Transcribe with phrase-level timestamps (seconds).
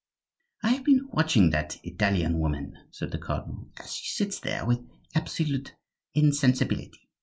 [0.63, 4.79] "I have been watching that Italian woman," said the cardinal, "as she sits there with
[5.13, 5.75] absolute
[6.15, 7.07] insensibility.